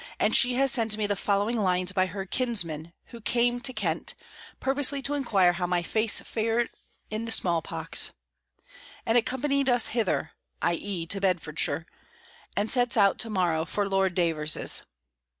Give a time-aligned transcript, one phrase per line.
[0.19, 4.15] And she has sent me the following lines by her kinsman, who came to Kent,
[4.59, 6.71] purposely to enquire how my face fared
[7.11, 8.11] in the small pox;
[9.05, 10.31] and accompanied us hither,
[10.63, 11.05] [i.e.
[11.05, 11.85] to Bedfordshire,]
[12.57, 14.81] and sets out to morrow for Lord Davers's.